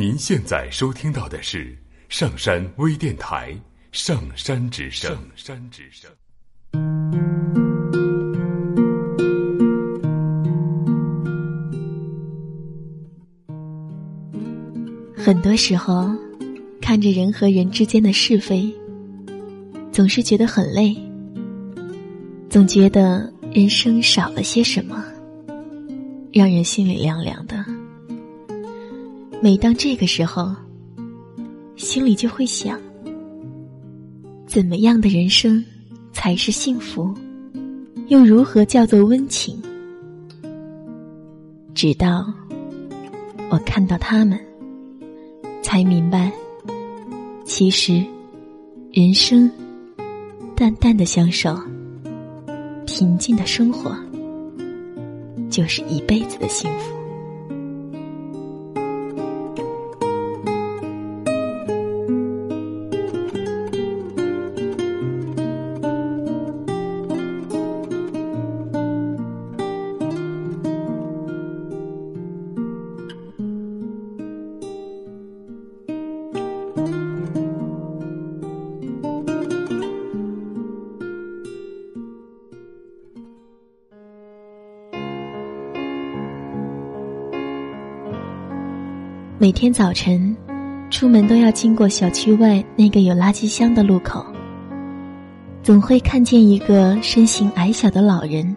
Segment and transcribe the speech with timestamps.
[0.00, 1.76] 您现在收听到的是
[2.08, 3.52] 上山微电台
[3.92, 5.12] 《上山之声》。
[5.14, 6.10] 上山之声。
[15.14, 16.10] 很多时候，
[16.80, 18.74] 看着人和人之间的是非，
[19.92, 20.96] 总是觉得很累，
[22.48, 25.04] 总觉得人生少了些什么，
[26.32, 27.59] 让人心里凉凉的。
[29.42, 30.54] 每当这个时候，
[31.74, 32.78] 心里就会想：
[34.46, 35.64] 怎么样的人生
[36.12, 37.14] 才是幸福？
[38.08, 39.58] 又如何叫做温情？
[41.74, 42.30] 直到
[43.48, 44.38] 我看到他们，
[45.62, 46.30] 才明白，
[47.46, 48.04] 其实
[48.92, 49.50] 人生
[50.54, 51.58] 淡淡的相守，
[52.84, 53.96] 平静的生活，
[55.48, 56.99] 就是一辈子的幸福。
[89.42, 90.36] 每天早晨，
[90.90, 94.22] 出门都要经过小区外那个有垃圾箱的路口，
[95.62, 98.54] 总会看见一个身形矮小的老人，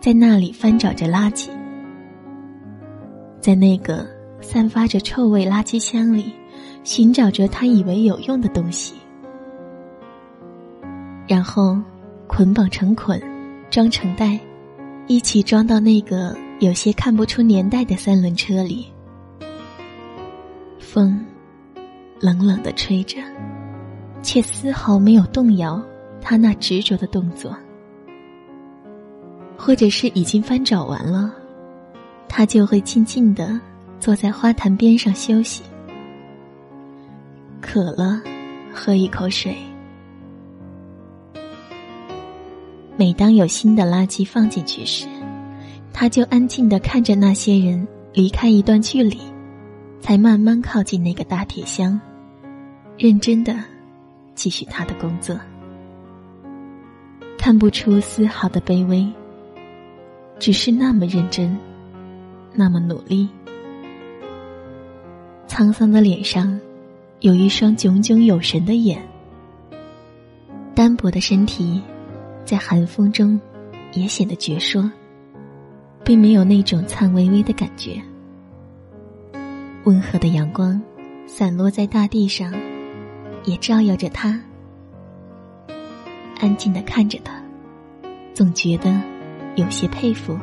[0.00, 1.50] 在那里翻找着垃圾。
[3.40, 4.04] 在那个
[4.40, 6.32] 散发着臭味垃圾箱里，
[6.82, 8.94] 寻找着他以为有用的东西，
[11.28, 11.78] 然后
[12.26, 13.22] 捆绑成捆，
[13.70, 14.36] 装成袋，
[15.06, 18.88] 一起装到那个有些看不出年代的三轮车里。
[20.94, 21.18] 风
[22.20, 23.16] 冷冷的吹着，
[24.22, 25.82] 却丝毫没有动摇
[26.22, 27.52] 他那执着的动作。
[29.58, 31.34] 或者是已经翻找完了，
[32.28, 33.60] 他就会静静的
[33.98, 35.64] 坐在花坛边上休息。
[37.60, 38.22] 渴了，
[38.72, 39.56] 喝一口水。
[42.96, 45.08] 每当有新的垃圾放进去时，
[45.92, 49.18] 他就安静的看着那些人离开一段距离。
[50.00, 51.98] 才慢慢靠近那个大铁箱，
[52.98, 53.54] 认真的
[54.34, 55.38] 继续他的工作，
[57.38, 59.10] 看不出丝毫的卑微，
[60.38, 61.56] 只是那么认真，
[62.52, 63.28] 那么努力。
[65.48, 66.58] 沧桑的脸上，
[67.20, 69.00] 有一双炯炯有神的眼，
[70.74, 71.80] 单薄的身体，
[72.44, 73.40] 在寒风中
[73.92, 74.90] 也显得矍铄，
[76.04, 78.02] 并没有那种颤巍巍的感觉。
[79.84, 80.80] 温和的阳光，
[81.26, 82.50] 散落在大地上，
[83.44, 84.40] 也照耀着他。
[86.40, 87.34] 安静的看着他，
[88.32, 88.98] 总觉得
[89.56, 90.38] 有些佩服，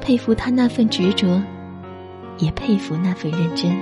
[0.00, 1.42] 佩服他那份执着，
[2.36, 3.74] 也佩服那份认真。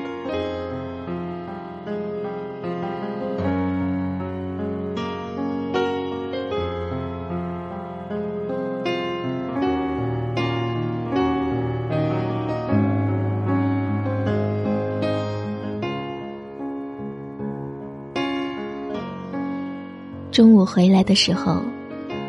[20.30, 21.60] 中午回来的时候，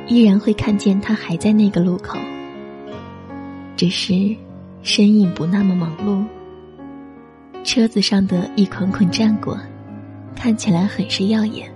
[0.07, 2.17] 依然会看见他还在那个路口，
[3.77, 4.35] 只是
[4.81, 6.25] 身影不那么忙碌。
[7.63, 9.55] 车子上的一捆捆战果，
[10.35, 11.71] 看起来很是耀眼，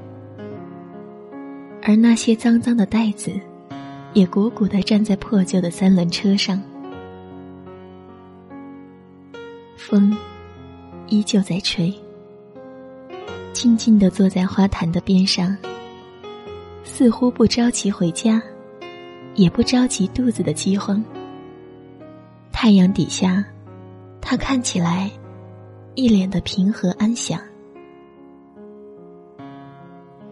[1.84, 3.32] 而那些脏脏的袋子，
[4.14, 6.60] 也鼓鼓的站在破旧的三轮车上。
[9.78, 10.18] 风
[11.08, 11.94] 依旧在吹，
[13.54, 15.56] 静静的坐在花坛的边上。
[16.86, 18.42] 似乎不着急回家，
[19.34, 21.04] 也不着急肚子的饥荒。
[22.54, 23.44] 太阳底下，
[24.22, 25.12] 他看起来
[25.96, 27.38] 一脸的平和安详。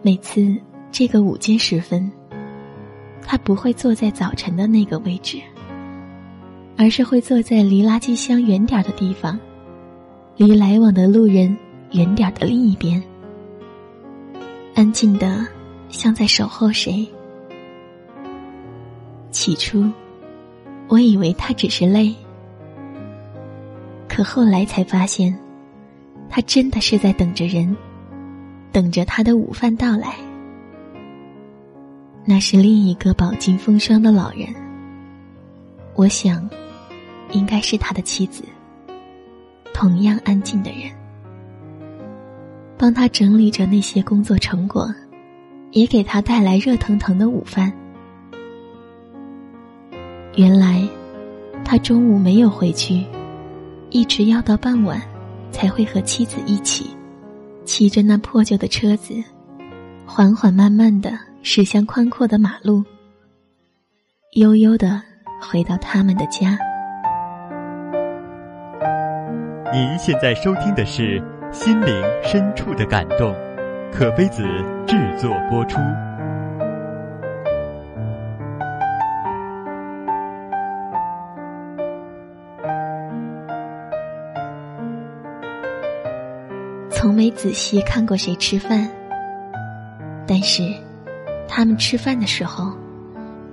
[0.00, 0.56] 每次
[0.90, 2.10] 这个午间时分，
[3.20, 5.38] 他不会坐在早晨的那个位置，
[6.78, 9.38] 而是会坐在离垃圾箱远点的地方，
[10.36, 11.54] 离来往的路人
[11.90, 13.02] 远点的另一边，
[14.74, 15.44] 安静的。
[15.94, 17.06] 像在守候谁？
[19.30, 19.90] 起初，
[20.88, 22.14] 我以为他只是累，
[24.08, 25.36] 可后来才发现，
[26.28, 27.76] 他真的是在等着人，
[28.72, 30.14] 等着他的午饭到来。
[32.24, 34.48] 那是另一个饱经风霜的老人，
[35.94, 36.48] 我想，
[37.32, 38.42] 应该是他的妻子。
[39.72, 40.90] 同样安静的人，
[42.78, 44.88] 帮他整理着那些工作成果，
[45.74, 47.70] 也给他带来热腾腾的午饭。
[50.36, 50.80] 原来，
[51.64, 53.04] 他中午没有回去，
[53.90, 55.02] 一直要到傍晚，
[55.50, 56.96] 才会和妻子一起，
[57.64, 59.14] 骑着那破旧的车子，
[60.06, 61.10] 缓缓慢慢的
[61.42, 62.84] 驶向宽阔的马路，
[64.36, 65.02] 悠悠的
[65.42, 66.56] 回到他们的家。
[69.72, 71.20] 您现在收听的是
[71.52, 73.32] 《心灵深处的感动》，
[73.96, 74.42] 可菲子
[74.88, 75.78] 制作播出。
[86.90, 88.90] 从没仔细看过谁吃饭，
[90.26, 90.64] 但是
[91.46, 92.72] 他们吃饭的时候，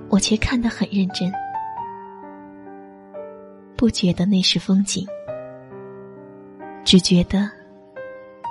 [0.08, 1.32] 我却看得很认真，
[3.76, 5.06] 不觉得那是风景，
[6.82, 7.48] 只觉得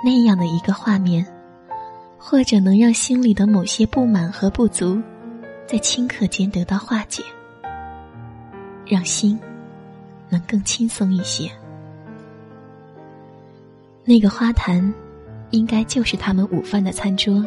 [0.02, 1.26] 那样的一个画面，
[2.24, 5.02] 或者能让心里的某些不满和不足，
[5.66, 7.20] 在顷刻间得到化解，
[8.86, 9.38] 让心
[10.28, 11.50] 能更轻松一些。
[14.04, 14.94] 那个花坛，
[15.50, 17.44] 应该就是他们午饭的餐桌。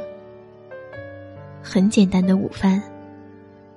[1.64, 2.84] 很简单的午饭，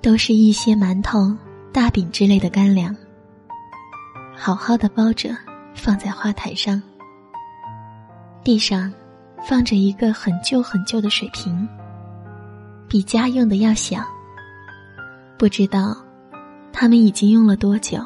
[0.03, 1.33] 都是一些馒头、
[1.73, 2.95] 大饼之类的干粮，
[4.37, 5.31] 好好的包着
[5.75, 6.83] 放在花坛上。
[8.43, 8.93] 地上
[9.47, 11.69] 放着一个很旧很旧的水瓶，
[12.89, 14.03] 比家用的要小。
[15.37, 15.97] 不知道
[16.73, 17.99] 他们已经用了多久。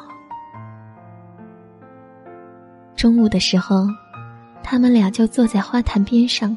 [2.95, 3.87] 中午的时候。
[4.65, 6.55] 他们俩就坐在花坛边上，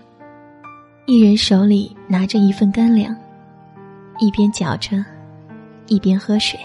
[1.06, 3.14] 一人手里拿着一份干粮，
[4.20, 5.04] 一边嚼着，
[5.88, 6.58] 一边喝水。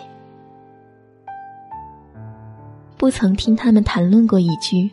[2.95, 4.89] 不曾听他们谈论过一句，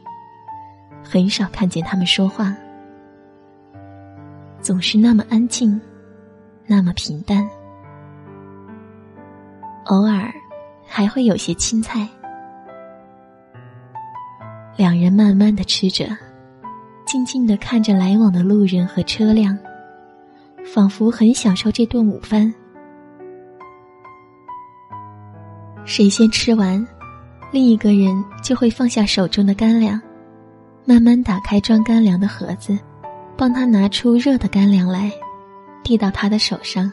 [1.04, 2.56] 很少看见他们说话，
[4.68, 5.80] 总是那么安静，
[6.66, 7.48] 那么平淡，
[9.86, 10.30] 偶尔
[10.86, 12.06] 还会有些青菜。
[14.76, 16.14] 两人慢慢的吃着。
[17.06, 19.58] 静静的看着来往的路人和车辆，
[20.66, 22.52] 仿佛很享受这顿午饭。
[25.86, 26.86] 谁先吃完，
[27.50, 29.98] 另一个人就会放下手中的干粮，
[30.84, 32.78] 慢慢打开装干粮的盒子，
[33.38, 35.12] 帮他拿出热的干粮来，
[35.84, 36.90] 递到他的手上，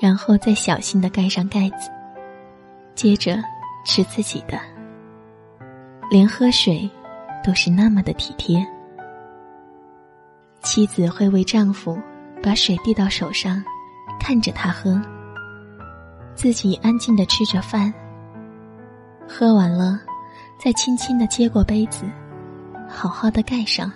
[0.00, 1.88] 然后再小心的盖上盖子，
[2.96, 3.40] 接着
[3.86, 4.58] 吃自己的，
[6.10, 6.90] 连喝水
[7.44, 8.66] 都是那么的体贴。
[10.62, 11.96] 妻子会为丈夫
[12.42, 13.62] 把水递到手上，
[14.18, 15.00] 看着他喝，
[16.34, 17.94] 自己安静的吃着饭。
[19.28, 19.96] 喝完了，
[20.58, 22.04] 再轻轻的接过杯子，
[22.88, 23.92] 好好的盖上，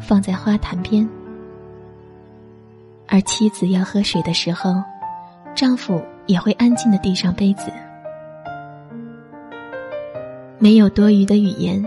[0.00, 1.08] 放在花坛边。
[3.06, 4.82] 而妻子要喝水的时候，
[5.54, 7.72] 丈夫也会安静的递上杯子，
[10.58, 11.84] 没有多余的语言，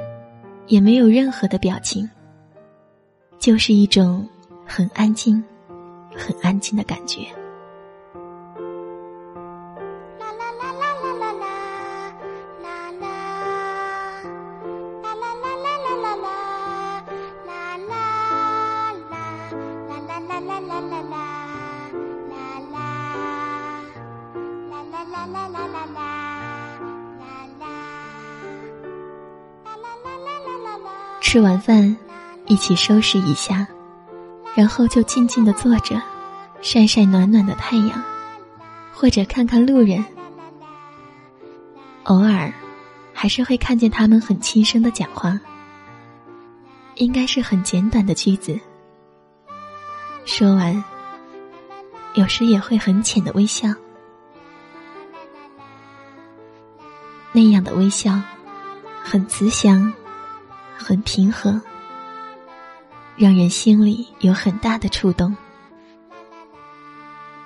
[0.68, 2.10] 也没有任何的表情。
[3.40, 4.26] 就是一种
[4.66, 5.44] 很安静、
[6.16, 7.28] 很安静的感觉。
[20.90, 21.18] 啦啦
[25.38, 26.06] 啦啦啦，啦
[27.56, 27.66] 啦，
[29.66, 30.90] 啦啦啦啦啦啦，
[31.22, 31.96] 吃完饭。
[32.46, 33.66] 一起收拾一下，
[34.54, 35.96] 然后就静静的坐着，
[36.62, 38.04] 晒晒暖暖的太阳，
[38.94, 40.04] 或者看看路人。
[42.04, 42.52] 偶尔，
[43.14, 45.40] 还是会看见他们很轻声的讲话，
[46.96, 48.60] 应该是很简短的句子。
[50.36, 50.84] 说完，
[52.16, 53.68] 有时也会很浅的微笑，
[57.32, 58.20] 那样的微笑，
[59.04, 59.94] 很慈祥，
[60.76, 61.62] 很平和。
[63.16, 65.38] 让人心里有很大的触动，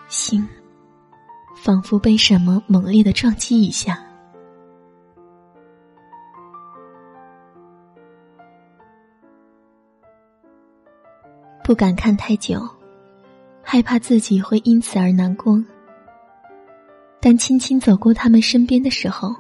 [0.08, 0.48] 心
[1.58, 4.02] 仿佛被什么猛烈的撞击一下，
[11.68, 12.66] 不敢看太久，
[13.62, 15.62] 害怕自己会因此而难过。
[17.20, 19.36] 但轻轻走过他们身边的时候，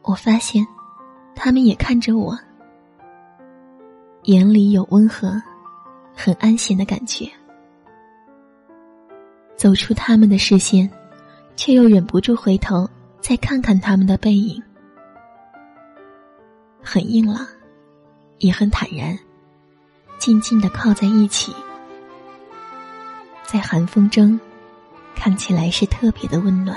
[0.00, 0.66] 我发现，
[1.34, 2.34] 他们也看着我。
[4.22, 5.38] 眼里有温和、
[6.14, 7.30] 很安闲的感觉。
[9.54, 10.90] 走出他们的视线，
[11.56, 12.88] 却又忍不住回头
[13.20, 14.62] 再看看他们的背影，
[16.82, 17.46] 很硬朗，
[18.38, 19.14] 也很坦然，
[20.18, 21.54] 静静的靠在一起，
[23.44, 24.38] 在寒风中，
[25.14, 26.76] 看起来是特别的温暖。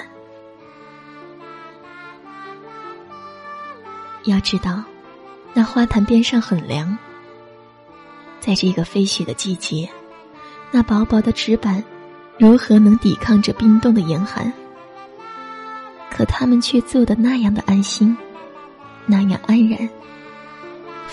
[4.26, 4.84] 要知道，
[5.54, 6.98] 那花坛边上很凉，
[8.40, 9.90] 在这个飞雪的季节，
[10.70, 11.84] 那薄薄的纸板
[12.38, 14.54] 如何能抵抗着冰冻的严寒？
[16.12, 18.16] 可他们却做的那样的安心，
[19.08, 19.90] 那样安然，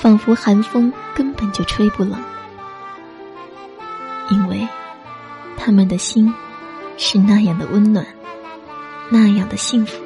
[0.00, 2.16] 仿佛寒风根本就吹不冷，
[4.30, 4.66] 因为
[5.56, 6.32] 他们的心
[6.96, 8.06] 是那样的温暖，
[9.10, 10.00] 那样的幸福。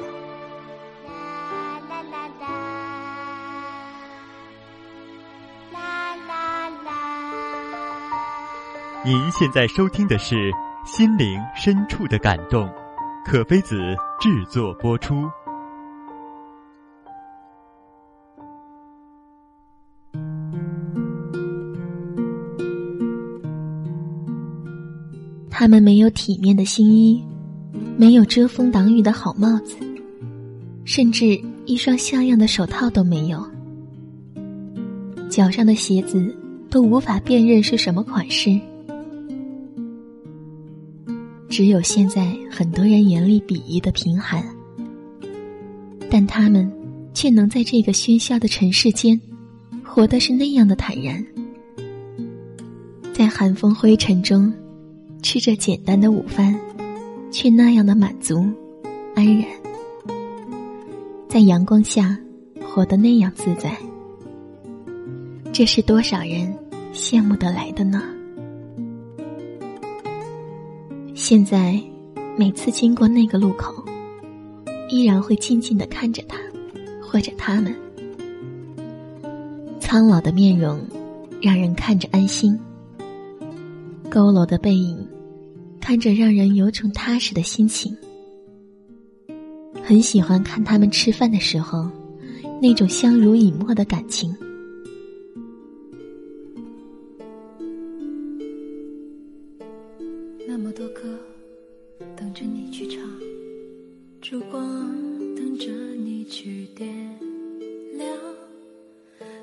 [9.05, 10.35] 您现在收听的是
[10.85, 12.67] 《心灵深处的感动》，
[13.23, 13.77] 可菲子
[14.19, 15.29] 制作播出。
[25.55, 27.23] 他们没有体面的新衣，
[27.95, 29.75] 没有遮风挡雨的好帽子，
[30.83, 33.45] 甚至一双像样的手套都没有，
[35.29, 36.35] 脚上的鞋子
[36.71, 38.59] 都无法辨认是什么款式。
[41.47, 44.43] 只有现在很多人眼里鄙夷的贫寒，
[46.09, 46.69] 但他们
[47.13, 49.21] 却能在这个喧嚣的尘世间，
[49.83, 51.23] 活的是那样的坦然，
[53.13, 54.51] 在寒风灰尘中，
[55.23, 56.53] 吃着简单的午饭，
[57.31, 58.45] 却那样的满足、
[59.15, 59.45] 安然，
[61.29, 62.15] 在阳光下
[62.61, 63.75] 活得那样自在，
[65.53, 66.53] 这是多少人
[66.93, 68.03] 羡慕得来的呢？
[71.15, 71.81] 现在，
[72.37, 73.73] 每次经过那个路口，
[74.89, 76.37] 依然会静静的看着他，
[77.01, 77.73] 或者他们。
[79.79, 80.85] 苍老的面容，
[81.41, 82.57] 让人看着安心；
[84.11, 84.97] 佝偻的背影，
[85.85, 87.93] 看着让人有种踏实的心情。
[89.83, 91.89] 很喜欢看他们吃饭的时候，
[92.61, 94.33] 那种相濡以沫的感情。
[100.47, 101.19] 那么多歌
[102.15, 103.01] 等着你去唱，
[104.21, 104.89] 烛光
[105.35, 106.89] 等着你去点
[107.97, 108.07] 亮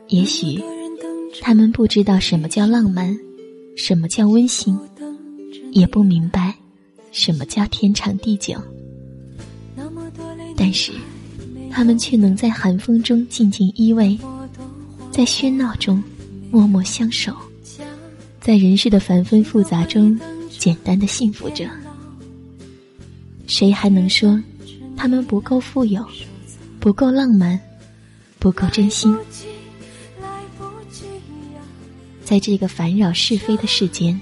[0.09, 0.59] 也许
[1.43, 3.15] 他们不知道什么叫浪漫，
[3.77, 4.75] 什么叫温馨，
[5.73, 6.55] 也不明白
[7.13, 8.61] 什么叫天长地久。
[10.57, 10.93] 但是，
[11.71, 14.19] 他们却能在寒风中静静依偎，
[15.11, 16.03] 在喧闹中
[16.51, 17.35] 默默相守，
[18.41, 20.19] 在人世的繁纷复杂中
[20.59, 21.69] 简单的幸福着。
[23.47, 24.41] 谁还能说
[24.97, 26.05] 他们不够富有，
[26.79, 27.59] 不够浪漫，
[28.39, 29.17] 不够真心？
[32.23, 34.21] 在这个烦扰是非的世间，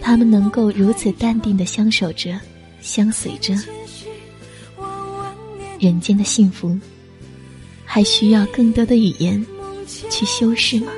[0.00, 2.40] 他们能够如此淡定的相守着、
[2.80, 3.54] 相随着，
[5.78, 6.76] 人间的幸福，
[7.84, 9.44] 还需要更多的语言
[9.86, 10.90] 去修饰吗？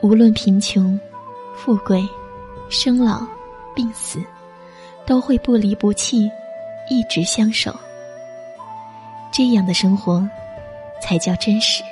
[0.00, 0.98] 无论贫穷、
[1.56, 2.06] 富贵、
[2.70, 3.26] 生老、
[3.74, 4.18] 病死，
[5.06, 6.30] 都会不离不弃，
[6.90, 7.74] 一直相守。
[9.32, 10.26] 这样的生活，
[11.02, 11.82] 才叫真实。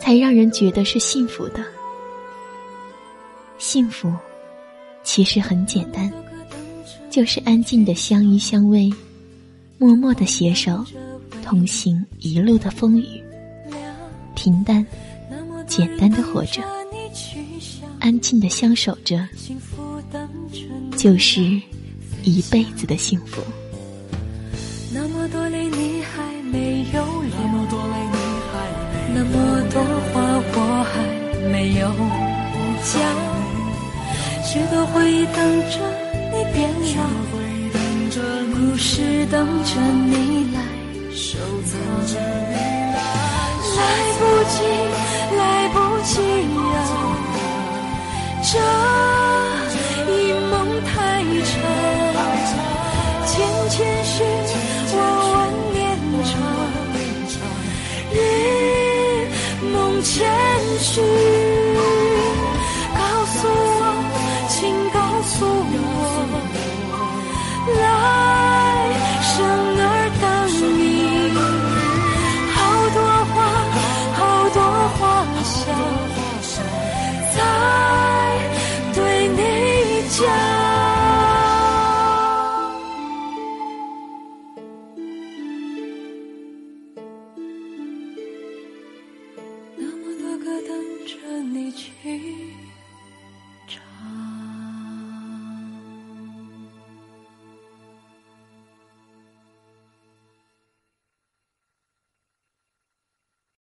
[0.00, 1.62] 才让人觉得是幸福的。
[3.58, 4.12] 幸福，
[5.02, 6.10] 其实很简单，
[7.10, 8.92] 就是安静的相依相偎，
[9.78, 10.84] 默默的携手，
[11.42, 13.22] 同行一路的风雨，
[14.34, 14.86] 平淡、
[15.66, 16.62] 简单的活着，
[17.98, 19.28] 安静的相守着，
[20.96, 21.42] 就是
[22.22, 23.42] 一辈子的幸福。
[24.94, 27.38] 那么多泪你还没有流。
[29.14, 29.34] 那么
[29.72, 30.20] 多话
[30.54, 30.94] 我还
[31.50, 31.88] 没有
[32.84, 33.00] 讲，
[34.50, 35.36] 许多回忆等
[35.68, 35.76] 着
[36.32, 36.56] 你变
[36.96, 37.04] 老，
[38.54, 39.70] 故事等着
[40.06, 40.56] 你来
[41.12, 41.36] 收
[41.66, 41.70] 藏。
[43.76, 43.78] 来
[44.18, 44.56] 不及，
[45.36, 46.12] 来不及
[46.64, 46.80] 啊，
[48.42, 48.50] 这
[50.10, 50.12] 一
[50.48, 50.52] 梦
[50.82, 50.96] 太
[51.44, 51.52] 长，
[53.26, 53.30] 千
[53.68, 54.24] 千绪，
[54.96, 54.98] 万
[55.30, 55.36] 万
[55.74, 55.76] 年
[56.24, 56.26] 长。
[58.14, 58.16] 日。
[60.00, 60.16] 谦
[60.78, 61.04] 虚，告